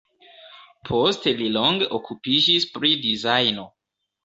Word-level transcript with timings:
Poste 0.89 1.33
li 1.43 1.51
longe 1.59 1.91
okupiĝis 1.99 2.67
pri 2.79 2.93
dizajno. 3.07 3.71